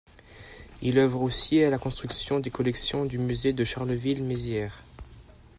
[0.81, 4.83] Il œuvre aussi à la constitution des collections du musée de Charleville Mézières.